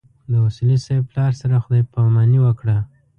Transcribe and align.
د 0.31 0.33
اصولي 0.47 0.77
صیب 0.85 1.01
پلار 1.11 1.31
سره 1.41 1.55
خدای 1.63 1.81
ج 1.85 1.89
پاماني 1.93 2.39
وکړه. 2.41 2.77